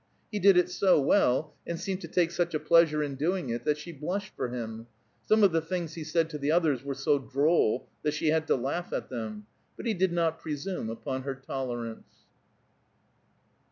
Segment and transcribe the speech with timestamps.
[0.31, 3.65] He did it so well, and seemed to take such a pleasure in doing it
[3.65, 4.87] that she blushed for him.
[5.21, 8.47] Some of the things he said to the others were so droll that she had
[8.47, 9.45] to laugh at them.
[9.77, 12.25] But he did not presume upon her tolerance.